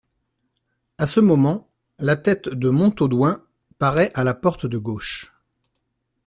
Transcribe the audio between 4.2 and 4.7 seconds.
la porte